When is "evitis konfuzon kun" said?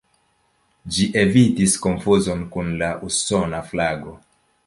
1.23-2.73